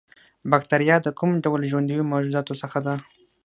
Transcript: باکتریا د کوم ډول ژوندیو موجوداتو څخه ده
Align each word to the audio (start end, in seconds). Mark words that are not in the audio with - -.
باکتریا 0.51 0.95
د 1.03 1.07
کوم 1.19 1.31
ډول 1.43 1.61
ژوندیو 1.71 2.09
موجوداتو 2.11 2.53
څخه 2.61 2.79
ده 2.85 2.93